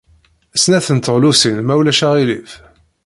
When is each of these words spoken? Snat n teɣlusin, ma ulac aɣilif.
Snat 0.63 0.87
n 0.95 0.97
teɣlusin, 0.99 1.57
ma 1.63 1.73
ulac 1.79 2.01
aɣilif. 2.07 2.51